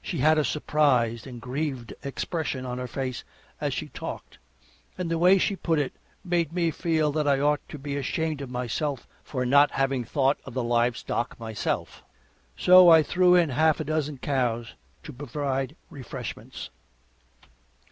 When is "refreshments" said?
15.90-16.70